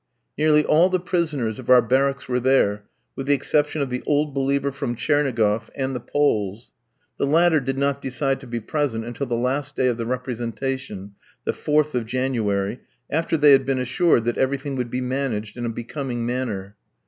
[0.35, 4.33] Nearly all the prisoners of our barracks were there, with the exception of the "old
[4.33, 6.71] believer" from Tchernigoff, and the Poles.
[7.19, 11.11] The latter did not decide to be present until the last day of the representation,
[11.45, 12.79] the 4th of January,
[13.11, 16.77] after they had been assured that everything would be managed in a becoming manner.